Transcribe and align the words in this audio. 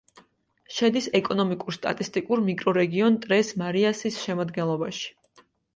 შედის 0.77 1.09
ეკონომიკურ-სტატისტიკურ 1.19 2.41
მიკრორეგიონ 2.49 3.21
ტრეს-მარიასის 3.27 4.23
შემადგენლობაში. 4.27 5.11